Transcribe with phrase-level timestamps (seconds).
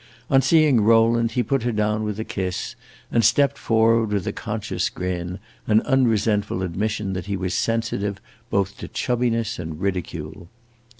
[0.31, 2.75] On seeing Rowland he put her down with a kiss,
[3.11, 8.19] and stepped forward with a conscious grin, an unresentful admission that he was sensitive
[8.49, 10.47] both to chubbiness and ridicule.